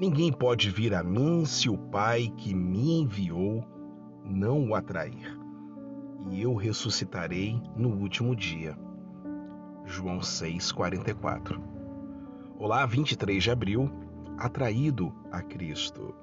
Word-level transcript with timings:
Ninguém 0.00 0.32
pode 0.32 0.70
vir 0.70 0.94
a 0.94 1.04
mim 1.04 1.44
se 1.44 1.68
o 1.68 1.76
Pai 1.76 2.32
que 2.38 2.54
me 2.54 3.02
enviou 3.02 3.62
não 4.24 4.70
o 4.70 4.74
atrair. 4.74 5.38
E 6.30 6.40
eu 6.40 6.54
ressuscitarei 6.54 7.60
no 7.76 7.90
último 7.90 8.34
dia. 8.34 8.74
João 9.84 10.20
6:44. 10.20 11.60
Olá, 12.58 12.86
23 12.86 13.42
de 13.42 13.50
abril, 13.50 13.90
atraído 14.38 15.12
a 15.30 15.42
Cristo. 15.42 16.14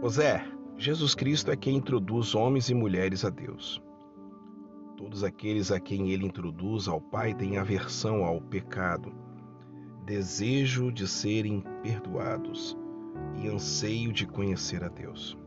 José, 0.00 0.46
Jesus 0.78 1.16
Cristo 1.16 1.50
é 1.50 1.56
quem 1.56 1.74
introduz 1.74 2.36
homens 2.36 2.70
e 2.70 2.74
mulheres 2.74 3.24
a 3.24 3.30
Deus. 3.30 3.82
Todos 4.96 5.24
aqueles 5.24 5.72
a 5.72 5.80
quem 5.80 6.10
ele 6.10 6.24
introduz 6.24 6.86
ao 6.86 7.00
Pai 7.00 7.34
têm 7.34 7.58
aversão 7.58 8.24
ao 8.24 8.40
pecado, 8.40 9.12
desejo 10.10 10.90
de 10.90 11.06
serem 11.06 11.62
perdoados 11.84 12.76
e 13.36 13.46
anseio 13.46 14.12
de 14.12 14.26
conhecer 14.26 14.82
a 14.82 14.88
Deus. 14.88 15.38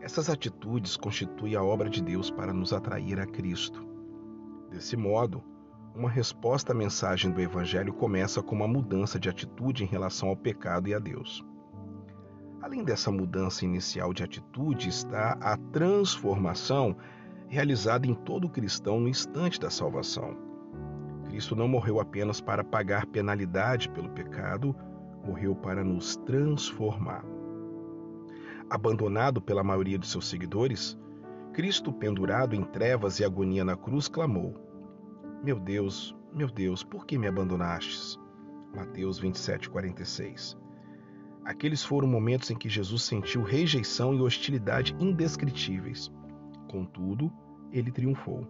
Essas 0.00 0.30
atitudes 0.30 0.96
constituem 0.96 1.54
a 1.54 1.62
obra 1.62 1.90
de 1.90 2.02
Deus 2.02 2.30
para 2.30 2.54
nos 2.54 2.72
atrair 2.72 3.20
a 3.20 3.26
Cristo. 3.26 3.86
Desse 4.70 4.96
modo, 4.96 5.44
uma 5.94 6.08
resposta 6.08 6.72
à 6.72 6.74
mensagem 6.74 7.30
do 7.30 7.42
Evangelho 7.42 7.92
começa 7.92 8.42
com 8.42 8.54
uma 8.54 8.66
mudança 8.66 9.20
de 9.20 9.28
atitude 9.28 9.84
em 9.84 9.86
relação 9.86 10.30
ao 10.30 10.36
pecado 10.36 10.88
e 10.88 10.94
a 10.94 10.98
Deus. 10.98 11.44
Além 12.62 12.82
dessa 12.82 13.10
mudança 13.10 13.66
inicial 13.66 14.14
de 14.14 14.22
atitude, 14.24 14.88
está 14.88 15.36
a 15.42 15.58
transformação 15.58 16.96
realizada 17.48 18.06
em 18.06 18.14
todo 18.14 18.48
cristão 18.48 18.98
no 18.98 19.10
instante 19.10 19.60
da 19.60 19.68
salvação. 19.68 20.47
Cristo 21.28 21.54
não 21.54 21.68
morreu 21.68 22.00
apenas 22.00 22.40
para 22.40 22.64
pagar 22.64 23.06
penalidade 23.06 23.88
pelo 23.90 24.08
pecado, 24.08 24.74
morreu 25.24 25.54
para 25.54 25.84
nos 25.84 26.16
transformar. 26.16 27.24
Abandonado 28.70 29.40
pela 29.40 29.62
maioria 29.62 29.98
de 29.98 30.06
seus 30.06 30.26
seguidores, 30.28 30.98
Cristo, 31.52 31.92
pendurado 31.92 32.54
em 32.54 32.62
trevas 32.62 33.20
e 33.20 33.24
agonia 33.24 33.64
na 33.64 33.76
cruz, 33.76 34.08
clamou: 34.08 34.54
Meu 35.42 35.58
Deus, 35.58 36.16
meu 36.32 36.48
Deus, 36.48 36.82
por 36.82 37.06
que 37.06 37.18
me 37.18 37.26
abandonastes? 37.26 38.18
Mateus 38.74 39.18
27, 39.18 39.68
46. 39.68 40.56
Aqueles 41.44 41.82
foram 41.82 42.06
momentos 42.06 42.50
em 42.50 42.56
que 42.56 42.68
Jesus 42.68 43.02
sentiu 43.02 43.42
rejeição 43.42 44.14
e 44.14 44.20
hostilidade 44.20 44.94
indescritíveis. 45.00 46.10
Contudo, 46.70 47.32
ele 47.72 47.90
triunfou. 47.90 48.46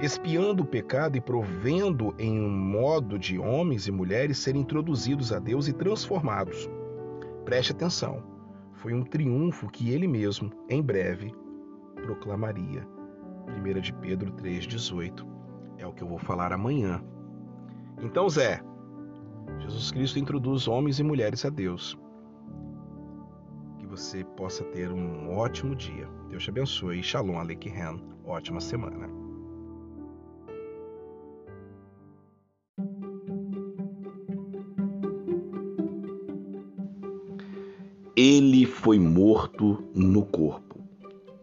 Espiando 0.00 0.62
o 0.62 0.66
pecado 0.66 1.16
e 1.16 1.20
provendo 1.20 2.14
em 2.18 2.40
um 2.40 2.50
modo 2.50 3.18
de 3.18 3.38
homens 3.38 3.86
e 3.86 3.92
mulheres 3.92 4.38
serem 4.38 4.62
introduzidos 4.62 5.32
a 5.32 5.38
Deus 5.38 5.68
e 5.68 5.72
transformados. 5.72 6.68
Preste 7.44 7.72
atenção, 7.72 8.22
foi 8.74 8.94
um 8.94 9.04
triunfo 9.04 9.68
que 9.68 9.90
ele 9.90 10.08
mesmo, 10.08 10.50
em 10.68 10.82
breve, 10.82 11.34
proclamaria. 12.02 12.86
1 13.48 13.80
de 13.80 13.92
Pedro 13.94 14.32
3,18. 14.32 15.26
É 15.78 15.86
o 15.86 15.92
que 15.92 16.02
eu 16.02 16.08
vou 16.08 16.18
falar 16.18 16.52
amanhã. 16.52 17.02
Então, 18.00 18.28
Zé, 18.28 18.60
Jesus 19.58 19.90
Cristo 19.90 20.18
introduz 20.18 20.66
homens 20.66 20.98
e 20.98 21.02
mulheres 21.02 21.44
a 21.44 21.50
Deus 21.50 21.98
você 23.92 24.24
possa 24.24 24.64
ter 24.64 24.90
um 24.90 25.36
ótimo 25.36 25.76
dia. 25.76 26.08
Deus 26.30 26.42
te 26.42 26.48
abençoe. 26.48 27.02
Shalom 27.02 27.38
Aleichem. 27.38 27.74
Ótima 28.24 28.58
semana. 28.58 29.21
Ele 38.24 38.64
foi 38.66 39.00
morto 39.00 39.82
no 39.92 40.24
corpo. 40.24 40.78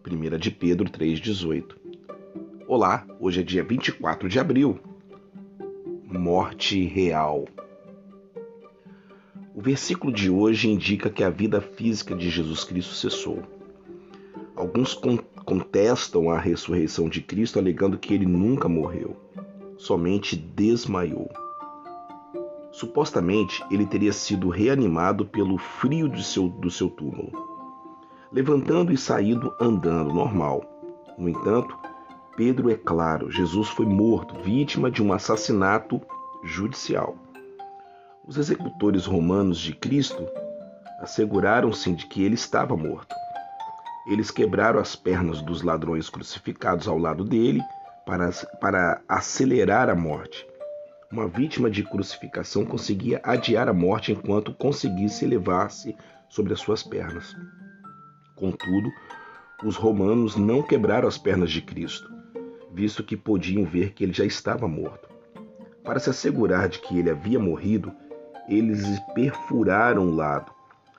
1 0.10 0.38
de 0.38 0.50
Pedro 0.50 0.90
3,18. 0.90 1.76
Olá, 2.70 3.06
hoje 3.20 3.42
é 3.42 3.44
dia 3.44 3.62
24 3.66 4.30
de 4.30 4.40
abril. 4.40 4.80
Morte 6.06 6.86
real. 6.86 7.50
O 9.54 9.62
versículo 9.62 10.14
de 10.14 10.30
hoje 10.30 10.70
indica 10.70 11.10
que 11.10 11.22
a 11.22 11.30
vida 11.30 11.60
física 11.60 12.16
de 12.16 12.30
Jesus 12.30 12.64
Cristo 12.64 12.94
cessou. 12.94 13.44
Alguns 14.56 14.98
contestam 15.44 16.32
a 16.32 16.40
ressurreição 16.40 17.10
de 17.10 17.20
Cristo 17.20 17.60
alegando 17.60 17.98
que 17.98 18.14
ele 18.14 18.26
nunca 18.26 18.70
morreu, 18.70 19.18
somente 19.78 20.34
desmaiou. 20.34 21.30
Supostamente, 22.72 23.64
ele 23.72 23.86
teria 23.86 24.14
sido 24.14 24.50
reanimado 24.50 25.26
pelo 25.26 25.58
frio 25.58 26.08
do 26.08 26.22
seu, 26.22 26.48
do 26.48 26.70
seu 26.70 26.90
túmulo, 26.90 27.32
levantando 28.32 28.92
e 28.92 28.98
saído 28.98 29.54
andando 29.60 30.14
normal. 30.14 30.64
No 31.18 31.28
entanto, 31.28 31.76
Pedro 32.36 32.70
é 32.70 32.76
claro: 32.76 33.32
Jesus 33.32 33.70
foi 33.70 33.86
morto, 33.86 34.36
vítima 34.42 34.90
de 34.90 35.04
um 35.04 35.12
assassinato 35.12 36.00
judicial. 36.44 37.18
Os 38.26 38.38
executores 38.38 39.06
romanos 39.06 39.60
de 39.60 39.74
Cristo 39.74 40.26
asseguraram-se 41.02 41.92
de 41.94 42.06
que 42.06 42.24
ele 42.24 42.36
estava 42.36 42.78
morto. 42.78 43.16
Eles 44.08 44.32
quebraram 44.32 44.80
as 44.80 44.96
pernas 44.96 45.42
dos 45.42 45.64
ladrões 45.64 46.10
crucificados 46.10 46.88
ao 46.88 46.98
lado 46.98 47.24
dele 47.24 47.62
para, 48.06 48.32
para 48.62 49.02
acelerar 49.08 49.90
a 49.90 49.96
morte. 49.96 50.49
Uma 51.12 51.28
vítima 51.28 51.72
de 51.72 51.84
crucificação 51.84 52.64
conseguia 52.64 53.20
adiar 53.24 53.68
a 53.68 53.74
morte 53.74 54.12
enquanto 54.12 54.54
conseguisse 54.54 55.26
elevar-se 55.26 55.96
sobre 56.30 56.54
as 56.54 56.60
suas 56.60 56.84
pernas. 56.84 57.36
Contudo, 58.36 58.92
os 59.64 59.76
romanos 59.76 60.36
não 60.36 60.62
quebraram 60.62 61.08
as 61.08 61.18
pernas 61.18 61.50
de 61.50 61.64
Cristo, 61.64 62.08
visto 62.72 63.04
que 63.04 63.18
podiam 63.18 63.66
ver 63.66 63.94
que 63.94 64.04
ele 64.04 64.14
já 64.14 64.24
estava 64.24 64.68
morto. 64.68 65.10
Para 65.84 65.98
se 65.98 66.12
assegurar 66.12 66.70
de 66.70 66.78
que 66.78 67.00
ele 67.00 67.10
havia 67.10 67.40
morrido, 67.40 67.92
eles 68.48 68.84
perfuraram 69.16 70.10
o 70.10 70.16
lado, 70.16 70.52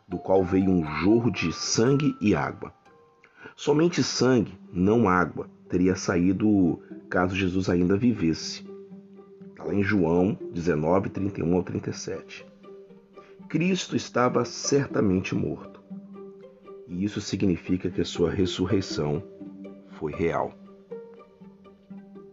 do 0.09 0.19
qual 0.19 0.42
veio 0.42 0.71
um 0.71 0.84
jorro 1.04 1.31
de 1.31 1.53
sangue 1.53 2.16
e 2.21 2.34
água. 2.34 2.75
Somente 3.54 4.03
sangue, 4.03 4.59
não 4.72 5.09
água, 5.09 5.48
teria 5.69 5.94
saído 5.94 6.82
caso 7.09 7.37
Jesus 7.37 7.69
ainda 7.69 7.97
vivesse. 7.97 8.69
Está 9.60 9.72
lá 9.72 9.75
em 9.75 9.82
João 9.82 10.38
19, 10.53 11.10
31 11.10 11.54
ao 11.54 11.62
37. 11.62 12.47
Cristo 13.47 13.94
estava 13.94 14.43
certamente 14.43 15.34
morto. 15.34 15.82
E 16.88 17.04
isso 17.04 17.21
significa 17.21 17.91
que 17.91 18.00
a 18.00 18.04
sua 18.04 18.31
ressurreição 18.31 19.22
foi 19.98 20.12
real. 20.12 20.54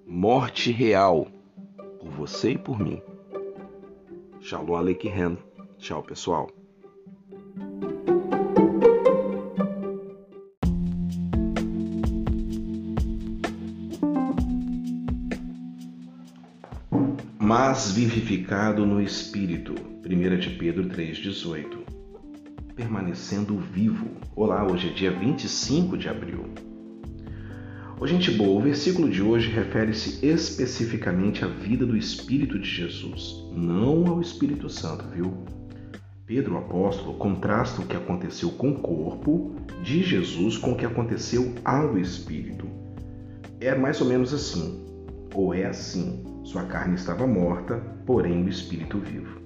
Morte 0.05 0.71
real 0.71 1.27
por 1.99 2.09
você 2.11 2.51
e 2.51 2.57
por 2.57 2.79
mim. 2.79 3.01
Shalom 4.39 4.75
Aleichem. 4.75 5.37
Tchau, 5.77 6.01
pessoal. 6.03 6.49
Mas 17.47 17.93
vivificado 17.93 18.85
no 18.85 19.01
Espírito. 19.01 19.73
1 20.05 20.37
de 20.37 20.49
Pedro 20.49 20.83
3,18. 20.89 21.77
Permanecendo 22.75 23.57
vivo. 23.57 24.05
Olá, 24.35 24.69
hoje 24.69 24.89
é 24.89 24.91
dia 24.91 25.11
25 25.11 25.97
de 25.97 26.09
abril. 26.09 26.43
Ô, 27.97 28.05
gente 28.05 28.31
boa, 28.31 28.59
o 28.59 28.61
versículo 28.61 29.09
de 29.09 29.21
hoje 29.21 29.49
refere-se 29.49 30.25
especificamente 30.25 31.45
à 31.45 31.47
vida 31.47 31.85
do 31.85 31.95
Espírito 31.95 32.59
de 32.59 32.69
Jesus, 32.69 33.49
não 33.55 34.05
ao 34.07 34.19
Espírito 34.19 34.69
Santo, 34.69 35.05
viu? 35.15 35.33
Pedro, 36.25 36.57
apóstolo, 36.57 37.13
contrasta 37.13 37.81
o 37.81 37.87
que 37.87 37.95
aconteceu 37.95 38.49
com 38.49 38.71
o 38.71 38.79
corpo 38.81 39.55
de 39.81 40.03
Jesus 40.03 40.57
com 40.57 40.73
o 40.73 40.75
que 40.75 40.85
aconteceu 40.85 41.55
ao 41.63 41.97
Espírito. 41.97 42.67
É 43.61 43.73
mais 43.73 44.01
ou 44.01 44.07
menos 44.07 44.33
assim, 44.33 44.85
ou 45.33 45.53
é 45.53 45.65
assim: 45.65 46.36
sua 46.47 46.63
carne 46.63 46.95
estava 46.95 47.25
morta, 47.27 47.75
porém 48.05 48.43
o 48.43 48.49
Espírito 48.49 48.99
vivo. 48.99 49.39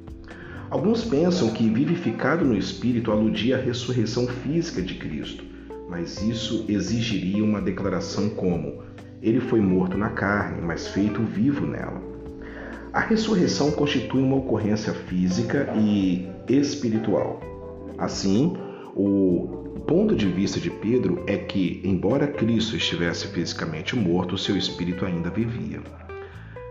Alguns 0.70 1.04
pensam 1.04 1.52
que 1.52 1.70
vivificado 1.70 2.46
no 2.46 2.58
Espírito 2.58 3.12
aludia 3.12 3.58
à 3.58 3.60
ressurreição 3.60 4.26
física 4.28 4.82
de 4.82 4.96
Cristo 4.96 5.52
mas 5.92 6.22
isso 6.22 6.64
exigiria 6.70 7.44
uma 7.44 7.62
declaração 7.62 8.30
como: 8.30 8.82
Ele 9.22 9.42
foi 9.42 9.60
morto 9.60 9.98
na 9.98 10.10
carne, 10.10 10.62
mas 10.62 10.88
feito 10.88 11.22
vivo 11.22 11.68
nela. 11.68 12.02
A 12.94 13.02
ressurreição 13.02 13.72
constitui 13.72 14.22
uma 14.22 14.38
ocorrência 14.38 14.94
física 14.94 15.74
e 15.78 16.30
espiritual. 16.48 17.42
Assim, 17.98 18.56
o 18.96 19.84
ponto 19.86 20.16
de 20.16 20.28
vista 20.28 20.62
de 20.62 20.70
Pedro 20.70 21.22
é 21.28 21.38
que, 21.38 21.82
embora 21.84 22.26
Cristo 22.26 22.78
estivesse 22.78 23.28
fisicamente 23.28 23.94
morto, 23.94 24.38
seu 24.38 24.56
espírito 24.56 25.06
ainda 25.06 25.30
vivia. 25.30 25.82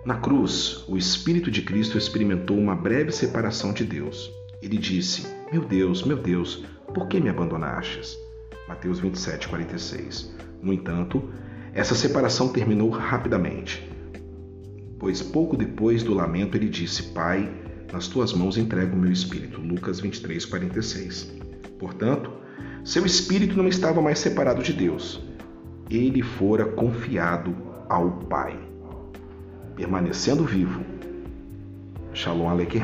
Na 0.05 0.15
cruz, 0.15 0.83
o 0.89 0.97
Espírito 0.97 1.51
de 1.51 1.61
Cristo 1.61 1.99
experimentou 1.99 2.57
uma 2.57 2.75
breve 2.75 3.13
separação 3.13 3.71
de 3.71 3.85
Deus. 3.85 4.33
ele 4.63 4.79
disse: 4.79 5.27
Meu 5.53 5.63
Deus, 5.63 6.03
meu 6.05 6.17
Deus, 6.17 6.65
por 6.95 7.07
que 7.07 7.21
me 7.21 7.29
abandonastes? 7.29 8.17
Mateus 8.67 8.99
27, 8.99 9.49
46. 9.49 10.35
No 10.63 10.73
entanto, 10.73 11.31
essa 11.75 11.95
separação 11.95 12.49
terminou 12.49 12.89
rapidamente, 12.89 13.91
pois 14.99 15.21
pouco 15.21 15.55
depois 15.55 16.03
do 16.03 16.15
lamento 16.15 16.57
ele 16.57 16.71
disse: 16.71 17.03
Pai, 17.13 17.53
nas 17.93 18.09
tuas 18.09 18.33
mãos 18.33 18.57
entrego 18.57 18.97
o 18.97 18.99
meu 18.99 19.13
espírito. 19.13 19.61
Lucas 19.61 20.01
23, 20.01 20.47
46. 20.47 21.31
Portanto, 21.79 22.33
seu 22.83 23.05
espírito 23.05 23.55
não 23.55 23.69
estava 23.69 24.01
mais 24.01 24.19
separado 24.19 24.63
de 24.63 24.73
Deus. 24.73 25.23
Ele 25.91 26.23
fora 26.23 26.65
confiado 26.65 27.55
ao 27.87 28.11
Pai, 28.13 28.70
permanecendo 29.81 30.45
vivo. 30.45 30.85
Shalom 32.13 32.51
Aleichem. 32.51 32.83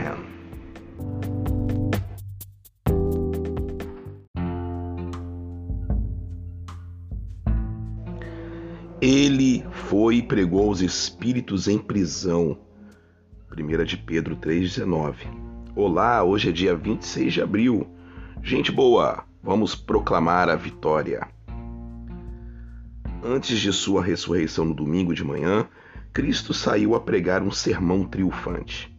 Ele 8.99 9.63
foi 9.71 10.17
e 10.17 10.23
pregou 10.23 10.69
aos 10.69 10.81
espíritos 10.81 11.69
em 11.69 11.77
prisão. 11.77 12.59
1 13.53 13.85
de 13.85 13.99
Pedro 13.99 14.35
3,19. 14.35 15.17
Olá, 15.75 16.25
hoje 16.25 16.49
é 16.49 16.53
dia 16.53 16.75
26 16.75 17.35
de 17.35 17.43
abril. 17.43 17.87
Gente 18.43 18.73
boa, 18.73 19.23
vamos 19.43 19.75
proclamar 19.75 20.49
a 20.49 20.57
vitória. 20.57 21.29
Antes 23.23 23.59
de 23.59 23.71
sua 23.71 24.03
ressurreição 24.03 24.65
no 24.65 24.75
domingo 24.75 25.13
de 25.13 25.23
manhã, 25.23 25.69
Cristo 26.17 26.55
saiu 26.55 26.95
a 26.95 27.01
pregar 27.01 27.43
um 27.43 27.51
sermão 27.51 28.03
triunfante. 28.03 28.91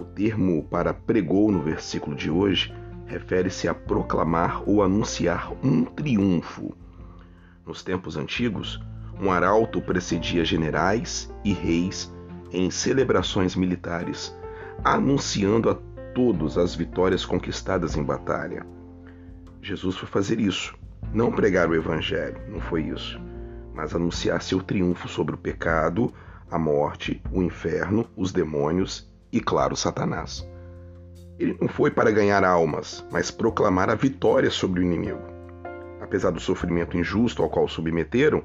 O 0.00 0.04
termo 0.04 0.64
para 0.64 0.94
pregou 0.94 1.52
no 1.52 1.60
versículo 1.60 2.16
de 2.16 2.30
hoje 2.30 2.74
refere-se 3.04 3.68
a 3.68 3.74
proclamar 3.74 4.62
ou 4.66 4.82
anunciar 4.82 5.52
um 5.62 5.84
triunfo 5.84 6.74
nos 7.66 7.82
tempos 7.82 8.16
antigos, 8.16 8.82
um 9.20 9.30
arauto 9.30 9.82
precedia 9.82 10.46
generais 10.46 11.30
e 11.44 11.52
reis 11.52 12.10
em 12.50 12.70
celebrações 12.70 13.54
militares, 13.54 14.34
anunciando 14.82 15.68
a 15.68 15.74
todos 16.14 16.56
as 16.56 16.74
vitórias 16.74 17.26
conquistadas 17.26 17.96
em 17.96 18.02
batalha. 18.02 18.66
Jesus 19.60 19.98
foi 19.98 20.08
fazer 20.08 20.40
isso, 20.40 20.74
não 21.12 21.30
pregar 21.30 21.68
o 21.68 21.74
evangelho, 21.74 22.40
não 22.48 22.60
foi 22.60 22.84
isso, 22.84 23.20
mas 23.78 23.94
anunciar 23.94 24.42
seu 24.42 24.62
triunfo 24.62 25.08
sobre 25.08 25.34
o 25.34 25.38
pecado, 25.38 26.12
a 26.50 26.58
morte, 26.58 27.22
o 27.32 27.42
inferno, 27.42 28.06
os 28.14 28.30
demônios 28.30 29.10
e, 29.32 29.40
claro, 29.40 29.74
Satanás. 29.74 30.46
Ele 31.38 31.56
não 31.58 31.68
foi 31.68 31.90
para 31.90 32.10
ganhar 32.10 32.44
almas, 32.44 33.02
mas 33.10 33.30
proclamar 33.30 33.88
a 33.88 33.94
vitória 33.94 34.50
sobre 34.50 34.80
o 34.80 34.82
inimigo 34.82 35.38
apesar 36.08 36.30
do 36.30 36.40
sofrimento 36.40 36.96
injusto 36.96 37.42
ao 37.42 37.50
qual 37.50 37.68
submeteram, 37.68 38.42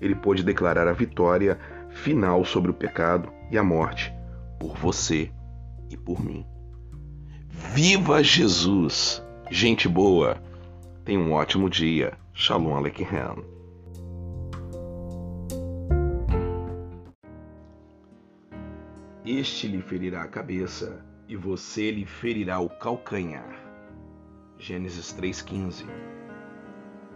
ele 0.00 0.14
pôde 0.14 0.42
declarar 0.42 0.88
a 0.88 0.92
vitória 0.92 1.58
final 1.88 2.44
sobre 2.44 2.70
o 2.70 2.74
pecado 2.74 3.32
e 3.50 3.56
a 3.56 3.62
morte 3.62 4.12
por 4.58 4.76
você 4.76 5.30
e 5.88 5.96
por 5.96 6.22
mim. 6.22 6.44
Viva 7.48 8.22
Jesus! 8.22 9.22
Gente 9.50 9.88
boa! 9.88 10.36
Tenha 11.04 11.20
um 11.20 11.32
ótimo 11.32 11.70
dia. 11.70 12.14
Shalom 12.34 12.76
Aleichem. 12.76 13.55
Este 19.26 19.66
lhe 19.66 19.82
ferirá 19.82 20.22
a 20.22 20.28
cabeça 20.28 21.04
e 21.26 21.34
você 21.34 21.90
lhe 21.90 22.06
ferirá 22.06 22.60
o 22.60 22.68
calcanhar. 22.68 23.58
Gênesis 24.56 25.12
3,15 25.20 25.84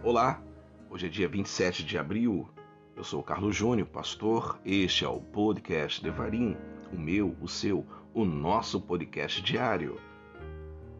Olá, 0.02 0.42
hoje 0.90 1.06
é 1.06 1.08
dia 1.08 1.28
27 1.28 1.84
de 1.84 1.96
abril. 1.96 2.50
Eu 2.96 3.04
sou 3.04 3.22
Carlos 3.22 3.54
Júnior, 3.54 3.86
pastor. 3.86 4.58
Este 4.64 5.04
é 5.04 5.08
o 5.08 5.20
podcast 5.20 6.02
Devarim, 6.02 6.56
o 6.92 6.98
meu, 6.98 7.36
o 7.40 7.46
seu, 7.46 7.86
o 8.12 8.24
nosso 8.24 8.80
podcast 8.80 9.40
diário. 9.40 9.96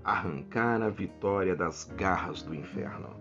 Arrancar 0.05 0.81
a 0.81 0.91
vitória 0.91 1.57
das 1.57 1.87
garras 1.87 2.41
do 2.41 2.55
inferno. 2.55 3.17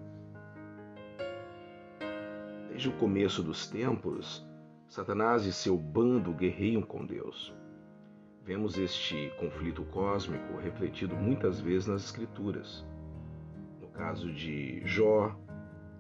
Desde 2.70 2.88
o 2.88 2.94
começo 2.98 3.42
dos 3.42 3.66
tempos, 3.66 4.48
Satanás 4.88 5.48
e 5.48 5.52
seu 5.52 5.76
bando 5.76 6.32
guerreiam 6.34 6.84
com 6.84 7.04
Deus. 7.04 7.58
Vemos 8.50 8.80
este 8.80 9.32
conflito 9.38 9.84
cósmico 9.84 10.58
refletido 10.58 11.16
muitas 11.16 11.62
vezes 11.62 11.86
nas 11.86 12.06
Escrituras. 12.06 12.84
No 13.80 13.88
caso 13.90 14.34
de 14.34 14.82
Jó, 14.88 15.36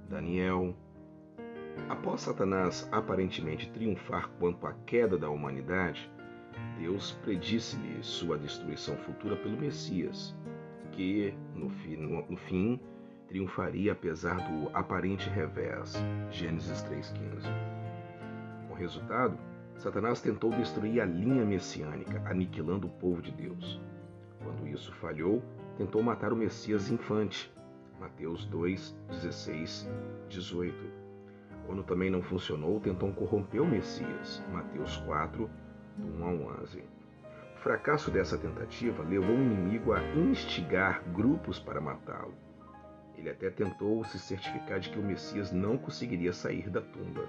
Daniel. 0.09 0.75
Após 1.87 2.21
Satanás 2.21 2.89
aparentemente 2.91 3.69
triunfar 3.69 4.29
quanto 4.39 4.65
à 4.65 4.73
queda 4.87 5.15
da 5.15 5.29
humanidade, 5.29 6.11
Deus 6.79 7.11
predisse-lhe 7.23 8.01
sua 8.01 8.35
destruição 8.35 8.97
futura 8.97 9.35
pelo 9.35 9.55
Messias, 9.55 10.35
que, 10.91 11.35
no 11.53 11.69
fim, 11.69 11.97
no 11.97 12.35
fim, 12.35 12.79
triunfaria 13.27 13.91
apesar 13.91 14.37
do 14.49 14.75
aparente 14.75 15.29
revés. 15.29 15.93
Gênesis 16.31 16.81
3,15. 16.81 17.43
Com 18.67 18.73
resultado, 18.73 19.37
Satanás 19.79 20.19
tentou 20.19 20.51
destruir 20.51 20.99
a 20.99 21.05
linha 21.05 21.45
messiânica, 21.45 22.21
aniquilando 22.25 22.87
o 22.87 22.89
povo 22.89 23.21
de 23.21 23.31
Deus. 23.31 23.79
Quando 24.43 24.67
isso 24.67 24.93
falhou, 24.95 25.41
tentou 25.77 26.03
matar 26.03 26.33
o 26.33 26.35
Messias 26.35 26.91
infante, 26.91 27.49
Mateus 27.97 28.43
2, 28.47 28.93
16, 29.09 29.89
18. 30.27 30.75
Quando 31.65 31.81
também 31.83 32.09
não 32.09 32.21
funcionou, 32.21 32.81
tentou 32.81 33.09
corromper 33.13 33.61
o 33.61 33.65
Messias. 33.65 34.43
Mateus 34.51 34.97
4, 34.97 35.49
do 35.95 36.23
1 36.23 36.25
ao 36.25 36.61
11. 36.61 36.83
O 37.55 37.59
fracasso 37.59 38.11
dessa 38.11 38.37
tentativa 38.37 39.01
levou 39.03 39.33
o 39.33 39.41
inimigo 39.41 39.93
a 39.93 40.03
instigar 40.13 41.01
grupos 41.13 41.57
para 41.57 41.79
matá-lo. 41.79 42.33
Ele 43.17 43.29
até 43.29 43.49
tentou 43.49 44.03
se 44.03 44.19
certificar 44.19 44.81
de 44.81 44.89
que 44.89 44.99
o 44.99 45.03
Messias 45.03 45.53
não 45.53 45.77
conseguiria 45.77 46.33
sair 46.33 46.69
da 46.69 46.81
tumba. 46.81 47.25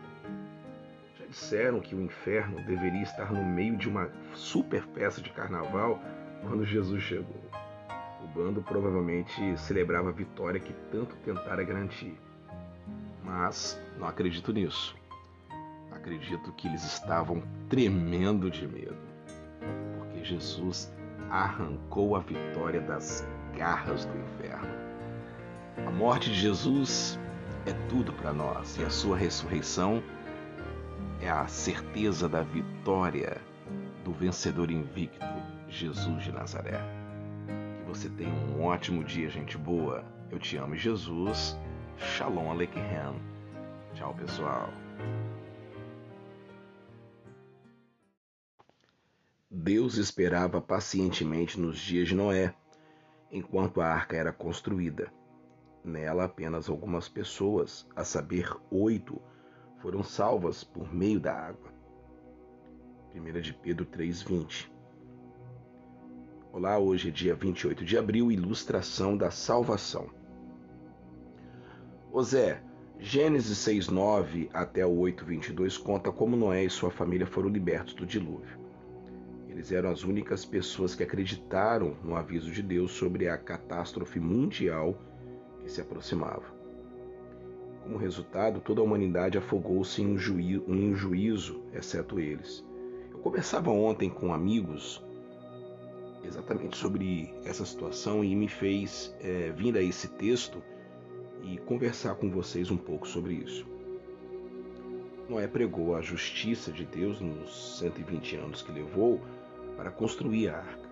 Disseram 1.31 1.81
que 1.81 1.94
o 1.94 2.00
inferno 2.03 2.56
deveria 2.67 3.03
estar 3.03 3.32
no 3.32 3.43
meio 3.43 3.77
de 3.77 3.88
uma 3.88 4.11
super 4.35 4.82
festa 4.94 5.23
de 5.23 5.31
carnaval 5.31 5.99
quando 6.43 6.67
Jesus 6.67 7.03
chegou 7.03 7.41
bando 8.35 8.62
provavelmente 8.62 9.56
celebrava 9.58 10.10
a 10.10 10.13
vitória 10.13 10.60
que 10.60 10.72
tanto 10.91 11.17
tentara 11.17 11.65
garantir. 11.65 12.19
Mas 13.25 13.81
não 13.99 14.06
acredito 14.08 14.53
nisso. 14.53 14.96
Acredito 15.91 16.53
que 16.53 16.69
eles 16.69 16.82
estavam 16.84 17.43
tremendo 17.69 18.51
de 18.51 18.67
medo, 18.67 18.96
porque 19.99 20.25
Jesus 20.25 20.93
arrancou 21.29 22.17
a 22.17 22.20
vitória 22.20 22.81
das 22.81 23.27
garras 23.56 24.06
do 24.06 24.17
inferno. 24.19 24.75
A 25.87 25.91
morte 25.91 26.31
de 26.31 26.37
Jesus 26.37 27.19
é 27.67 27.72
tudo 27.89 28.13
para 28.15 28.32
nós 28.32 28.79
e 28.79 28.84
a 28.84 28.91
sua 28.91 29.17
ressurreição 29.17 30.03
é 30.19 30.19
a 31.29 31.46
certeza 31.46 32.29
da 32.29 32.43
vitória 32.43 33.41
do 34.05 34.12
vencedor 34.12 34.70
invicto, 34.70 35.27
Jesus 35.69 36.22
de 36.22 36.32
Nazaré 36.32 37.00
você 37.91 38.08
tenha 38.08 38.32
um 38.32 38.62
ótimo 38.62 39.03
dia, 39.03 39.29
gente 39.29 39.58
boa. 39.58 40.05
Eu 40.31 40.39
te 40.39 40.56
amo, 40.56 40.77
Jesus. 40.77 41.58
Shalom 41.98 42.48
Aleichem. 42.48 43.20
Tchau, 43.94 44.15
pessoal. 44.15 44.69
Deus 49.50 49.96
esperava 49.96 50.60
pacientemente 50.60 51.58
nos 51.58 51.81
dias 51.81 52.06
de 52.06 52.15
Noé, 52.15 52.55
enquanto 53.32 53.81
a 53.81 53.89
arca 53.89 54.17
era 54.17 54.32
construída. 54.32 55.12
Nela, 55.84 56.27
apenas 56.27 56.69
algumas 56.69 57.08
pessoas, 57.08 57.89
a 57.96 58.05
saber, 58.05 58.56
oito, 58.70 59.20
foram 59.81 60.03
salvas 60.03 60.63
por 60.63 60.93
meio 60.94 61.19
da 61.19 61.34
água. 61.34 61.70
1 63.15 63.41
de 63.41 63.53
Pedro 63.55 63.87
3,20 63.87 64.70
Olá, 66.53 66.79
hoje 66.79 67.08
é 67.08 67.10
dia 67.10 67.34
28 67.34 67.84
de 67.84 67.96
abril, 67.96 68.31
ilustração 68.31 69.17
da 69.17 69.31
salvação. 69.31 70.08
Osé, 72.13 72.63
Gênesis 72.99 73.56
6:9 73.58 74.51
até 74.53 74.84
o 74.84 74.94
8:22 74.99 75.79
conta 75.79 76.13
como 76.13 76.37
Noé 76.37 76.65
e 76.65 76.70
sua 76.70 76.91
família 76.91 77.27
foram 77.27 77.49
libertos 77.49 77.94
do 77.94 78.05
dilúvio. 78.05 78.58
Eles 79.49 79.72
eram 79.72 79.91
as 79.91 80.05
únicas 80.05 80.44
pessoas 80.44 80.94
que 80.94 81.03
acreditaram 81.03 81.96
no 82.05 82.15
aviso 82.15 82.51
de 82.51 82.63
Deus 82.63 82.93
sobre 82.93 83.29
a 83.29 83.39
catástrofe 83.39 84.20
mundial 84.20 84.94
que 85.63 85.70
se 85.70 85.81
aproximava. 85.81 86.59
Como 87.91 87.99
resultado, 87.99 88.61
toda 88.61 88.81
a 88.81 88.85
humanidade 88.85 89.37
afogou-se 89.37 90.01
em, 90.01 90.06
um 90.06 90.17
juízo, 90.17 90.65
em 90.69 90.93
um 90.93 90.94
juízo, 90.94 91.61
exceto 91.75 92.20
eles. 92.20 92.65
Eu 93.11 93.19
conversava 93.19 93.69
ontem 93.73 94.09
com 94.09 94.32
amigos 94.32 95.05
exatamente 96.23 96.77
sobre 96.77 97.35
essa 97.44 97.65
situação 97.65 98.23
e 98.23 98.37
me 98.37 98.47
fez 98.47 99.13
é, 99.20 99.51
vir 99.51 99.77
a 99.77 99.82
esse 99.82 100.06
texto 100.06 100.63
e 101.43 101.59
conversar 101.59 102.15
com 102.15 102.31
vocês 102.31 102.70
um 102.70 102.77
pouco 102.77 103.09
sobre 103.09 103.35
isso. 103.35 103.67
Noé 105.29 105.49
pregou 105.49 105.97
a 105.97 106.01
justiça 106.01 106.70
de 106.70 106.87
Deus 106.87 107.20
nos 107.20 107.81
120 107.81 108.37
anos 108.37 108.63
que 108.63 108.70
levou 108.70 109.20
para 109.77 109.91
construir 109.91 110.49
a 110.49 110.59
arca, 110.59 110.89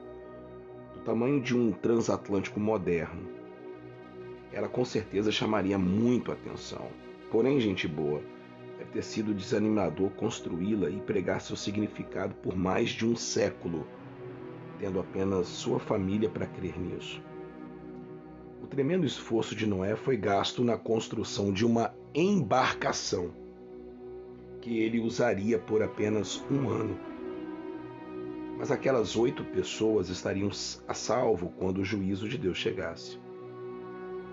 do 0.94 1.00
tamanho 1.04 1.40
de 1.40 1.56
um 1.56 1.70
transatlântico 1.70 2.58
moderno. 2.58 3.37
Ela 4.52 4.68
com 4.68 4.84
certeza 4.84 5.30
chamaria 5.30 5.78
muito 5.78 6.32
atenção. 6.32 6.88
Porém, 7.30 7.60
gente 7.60 7.86
boa, 7.86 8.22
deve 8.78 8.90
ter 8.90 9.02
sido 9.02 9.34
desanimador 9.34 10.10
construí-la 10.10 10.88
e 10.88 11.00
pregar 11.00 11.40
seu 11.40 11.56
significado 11.56 12.34
por 12.36 12.56
mais 12.56 12.90
de 12.90 13.06
um 13.06 13.14
século, 13.14 13.86
tendo 14.78 15.00
apenas 15.00 15.48
sua 15.48 15.78
família 15.78 16.28
para 16.30 16.46
crer 16.46 16.78
nisso. 16.78 17.22
O 18.62 18.66
tremendo 18.66 19.06
esforço 19.06 19.54
de 19.54 19.66
Noé 19.66 19.94
foi 19.96 20.16
gasto 20.16 20.64
na 20.64 20.76
construção 20.76 21.52
de 21.52 21.64
uma 21.66 21.94
embarcação 22.14 23.30
que 24.60 24.78
ele 24.78 24.98
usaria 25.00 25.58
por 25.58 25.82
apenas 25.82 26.44
um 26.50 26.68
ano. 26.68 26.98
Mas 28.58 28.70
aquelas 28.70 29.16
oito 29.16 29.44
pessoas 29.44 30.08
estariam 30.08 30.50
a 30.88 30.94
salvo 30.94 31.52
quando 31.58 31.78
o 31.78 31.84
juízo 31.84 32.28
de 32.28 32.36
Deus 32.36 32.58
chegasse. 32.58 33.18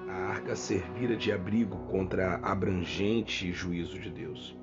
A 0.07 0.13
arca 0.13 0.55
servira 0.55 1.15
de 1.15 1.31
abrigo 1.31 1.77
contra 1.87 2.35
abrangente 2.35 3.51
juízo 3.51 3.99
de 3.99 4.09
Deus. 4.09 4.55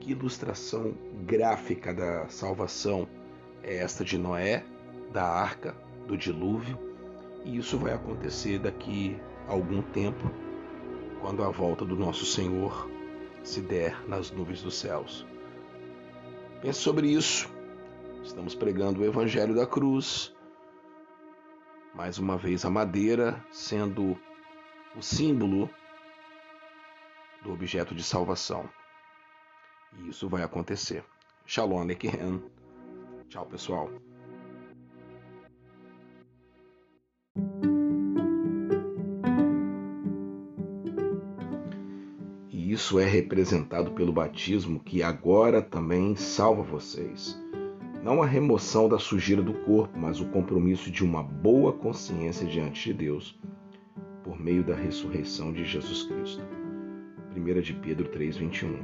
Que 0.00 0.10
ilustração 0.10 0.94
gráfica 1.24 1.94
da 1.94 2.28
salvação 2.28 3.08
é 3.62 3.76
esta 3.76 4.04
de 4.04 4.18
Noé, 4.18 4.64
da 5.12 5.24
arca, 5.24 5.76
do 6.08 6.16
dilúvio, 6.16 6.76
e 7.44 7.56
isso 7.56 7.78
vai 7.78 7.92
acontecer 7.92 8.58
daqui 8.58 9.16
a 9.46 9.52
algum 9.52 9.80
tempo, 9.82 10.30
quando 11.20 11.44
a 11.44 11.50
volta 11.50 11.84
do 11.84 11.94
nosso 11.94 12.24
Senhor 12.24 12.90
se 13.44 13.60
der 13.60 14.08
nas 14.08 14.32
nuvens 14.32 14.62
dos 14.62 14.74
céus. 14.74 15.24
Pense 16.60 16.80
sobre 16.80 17.08
isso. 17.08 17.48
Estamos 18.22 18.54
pregando 18.54 19.00
o 19.00 19.04
Evangelho 19.04 19.54
da 19.54 19.66
Cruz. 19.66 20.34
Mais 21.94 22.18
uma 22.18 22.38
vez, 22.38 22.64
a 22.64 22.70
madeira 22.70 23.44
sendo 23.50 24.18
o 24.96 25.02
símbolo 25.02 25.68
do 27.42 27.52
objeto 27.52 27.94
de 27.94 28.02
salvação. 28.02 28.68
E 29.98 30.08
isso 30.08 30.28
vai 30.28 30.42
acontecer. 30.42 31.04
Shalom 31.44 31.80
Aleichem. 31.80 32.42
Tchau, 33.28 33.44
pessoal. 33.46 33.90
Isso 42.50 42.98
é 42.98 43.04
representado 43.04 43.92
pelo 43.92 44.14
batismo 44.14 44.80
que 44.80 45.02
agora 45.02 45.60
também 45.60 46.16
salva 46.16 46.62
vocês. 46.62 47.41
Não 48.02 48.20
a 48.20 48.26
remoção 48.26 48.88
da 48.88 48.98
sujeira 48.98 49.40
do 49.40 49.54
corpo, 49.54 49.96
mas 49.96 50.20
o 50.20 50.24
compromisso 50.26 50.90
de 50.90 51.04
uma 51.04 51.22
boa 51.22 51.72
consciência 51.72 52.44
diante 52.44 52.86
de 52.86 52.94
Deus, 52.94 53.38
por 54.24 54.40
meio 54.40 54.64
da 54.64 54.74
ressurreição 54.74 55.52
de 55.52 55.64
Jesus 55.64 56.02
Cristo. 56.02 56.42
1 57.36 57.60
de 57.60 57.72
Pedro 57.74 58.10
3,21 58.10 58.74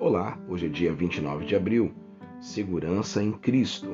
Olá, 0.00 0.36
hoje 0.48 0.66
é 0.66 0.68
dia 0.68 0.92
29 0.92 1.46
de 1.46 1.54
abril. 1.54 1.92
Segurança 2.40 3.22
em 3.22 3.30
Cristo. 3.30 3.86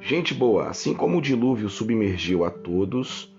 Gente 0.00 0.34
boa, 0.34 0.68
assim 0.68 0.92
como 0.92 1.18
o 1.18 1.22
dilúvio 1.22 1.68
submergiu 1.68 2.44
a 2.44 2.50
todos, 2.50 3.32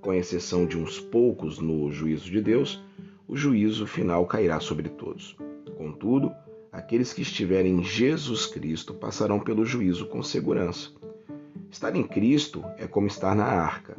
com 0.00 0.14
exceção 0.14 0.64
de 0.64 0.78
uns 0.78 0.98
poucos 0.98 1.58
no 1.58 1.92
juízo 1.92 2.30
de 2.30 2.40
Deus, 2.40 2.82
o 3.28 3.36
juízo 3.36 3.86
final 3.86 4.24
cairá 4.24 4.60
sobre 4.60 4.88
todos. 4.88 5.36
Contudo, 5.76 6.32
aqueles 6.76 7.10
que 7.10 7.22
estiverem 7.22 7.78
em 7.78 7.82
Jesus 7.82 8.44
Cristo 8.44 8.92
passarão 8.92 9.40
pelo 9.40 9.64
juízo 9.64 10.06
com 10.06 10.22
segurança. 10.22 10.90
Estar 11.70 11.96
em 11.96 12.02
Cristo 12.02 12.62
é 12.76 12.86
como 12.86 13.06
estar 13.06 13.34
na 13.34 13.46
arca. 13.46 13.96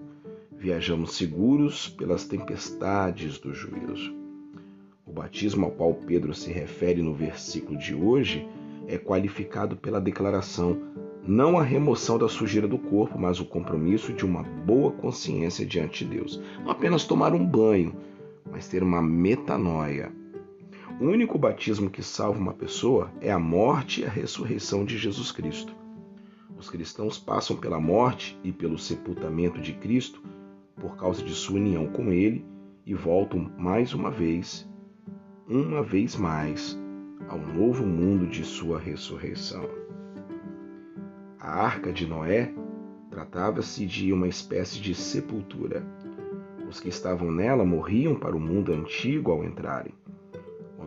Viajamos 0.52 1.16
seguros 1.16 1.90
pelas 1.90 2.26
tempestades 2.26 3.40
do 3.40 3.52
juízo. 3.52 4.16
O 5.08 5.12
batismo 5.12 5.66
ao 5.66 5.72
qual 5.72 5.96
Pedro 5.96 6.36
se 6.36 6.52
refere 6.52 7.02
no 7.02 7.16
versículo 7.16 7.80
de 7.80 7.96
hoje 7.96 8.48
é 8.88 8.96
qualificado 8.96 9.76
pela 9.76 10.00
declaração 10.00 10.80
não 11.26 11.58
a 11.58 11.64
remoção 11.64 12.18
da 12.20 12.30
sujeira 12.30 12.68
do 12.68 12.78
corpo, 12.78 13.20
mas 13.20 13.40
o 13.40 13.46
compromisso 13.46 14.14
de 14.14 14.24
uma 14.24 14.44
boa 14.44 14.92
consciência 14.92 15.66
diante 15.66 16.06
de 16.06 16.16
Deus. 16.16 16.40
Não 16.64 16.70
apenas 16.70 17.04
tomar 17.06 17.34
um 17.34 17.46
banho, 17.46 17.94
mas 18.50 18.68
ter 18.68 18.84
uma 18.84 19.02
metanoia. 19.02 20.12
O 21.00 21.06
único 21.06 21.38
batismo 21.38 21.90
que 21.90 22.02
salva 22.02 22.40
uma 22.40 22.54
pessoa 22.54 23.12
é 23.22 23.32
a 23.32 23.38
morte 23.38 24.02
e 24.02 24.06
a 24.06 24.10
ressurreição 24.10 24.84
de 24.84 24.98
Jesus 24.98 25.32
Cristo. 25.32 25.76
Os 26.58 26.70
cristãos 26.70 27.20
passam 27.20 27.56
pela 27.56 27.80
morte 27.80 28.40
e 28.44 28.52
pelo 28.52 28.80
sepultamento 28.80 29.62
de 29.62 29.74
Cristo 29.74 30.22
por 30.76 30.96
causa 30.96 31.24
de 31.24 31.34
sua 31.34 31.58
união 31.58 31.88
com 31.88 32.12
Ele 32.12 32.44
e 32.86 32.94
voltam 32.96 33.52
mais 33.58 33.94
uma 33.94 34.10
vez, 34.10 34.68
uma 35.48 35.84
vez 35.84 36.16
mais, 36.16 36.80
ao 37.30 37.38
novo 37.38 37.86
mundo 37.86 38.26
de 38.26 38.44
sua 38.44 38.80
ressurreição. 38.80 39.70
A 41.40 41.64
arca 41.64 41.94
de 41.94 42.08
Noé 42.08 42.52
tratava-se 43.12 43.86
de 43.86 44.12
uma 44.12 44.28
espécie 44.28 44.80
de 44.80 44.96
sepultura 44.96 45.86
os 46.68 46.82
que 46.82 46.90
estavam 46.90 47.32
nela 47.32 47.64
morriam 47.64 48.14
para 48.16 48.36
o 48.36 48.40
mundo 48.40 48.74
antigo 48.74 49.32
ao 49.32 49.44
entrarem. 49.44 49.94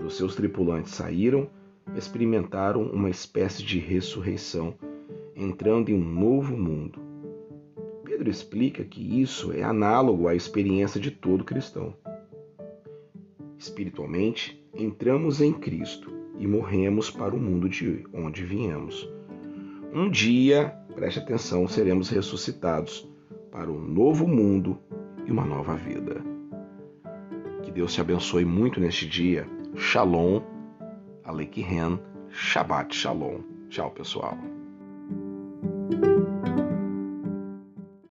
Quando 0.00 0.10
seus 0.12 0.34
tripulantes 0.34 0.94
saíram, 0.94 1.50
experimentaram 1.94 2.84
uma 2.84 3.10
espécie 3.10 3.62
de 3.62 3.78
ressurreição, 3.78 4.74
entrando 5.36 5.90
em 5.90 5.94
um 5.94 6.02
novo 6.02 6.56
mundo. 6.56 6.98
Pedro 8.02 8.30
explica 8.30 8.82
que 8.82 9.20
isso 9.20 9.52
é 9.52 9.62
análogo 9.62 10.26
à 10.26 10.34
experiência 10.34 10.98
de 10.98 11.10
todo 11.10 11.44
cristão. 11.44 11.94
Espiritualmente, 13.58 14.66
entramos 14.74 15.42
em 15.42 15.52
Cristo 15.52 16.10
e 16.38 16.46
morremos 16.46 17.10
para 17.10 17.36
o 17.36 17.38
mundo 17.38 17.68
de 17.68 18.02
onde 18.10 18.42
viemos. 18.42 19.06
Um 19.92 20.08
dia, 20.08 20.74
preste 20.94 21.18
atenção, 21.18 21.68
seremos 21.68 22.08
ressuscitados 22.08 23.06
para 23.52 23.70
o 23.70 23.78
novo 23.78 24.26
mundo 24.26 24.78
e 25.26 25.30
uma 25.30 25.44
nova 25.44 25.76
vida. 25.76 26.24
Que 27.62 27.70
Deus 27.70 27.92
te 27.92 28.00
abençoe 28.00 28.46
muito 28.46 28.80
neste 28.80 29.06
dia. 29.06 29.59
Shalom, 29.76 30.42
Aleichem, 31.26 32.00
Shabbat 32.32 32.92
Shalom. 32.92 33.44
Tchau, 33.70 33.90
pessoal. 33.90 34.49